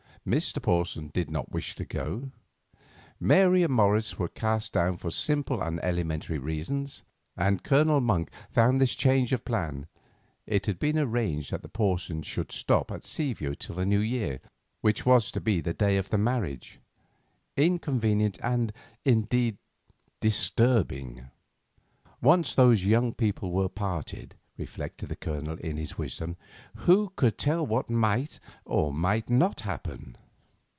[0.23, 0.61] Mr.
[0.61, 2.29] Porson did not wish to go;
[3.19, 7.01] Mary and Morris were cast down for simple and elementary reasons;
[7.35, 12.51] and Colonel Monk found this change of plan—it had been arranged that the Porsons should
[12.51, 14.39] stop at Seaview till the New Year,
[14.81, 18.71] which was to be the day of the marriage—inconvenient, and,
[19.03, 19.57] indeed,
[20.19, 21.31] disturbing.
[22.21, 26.37] Once those young people were parted, reflected the Colonel in his wisdom,
[26.75, 30.15] who could tell what might or might not happen?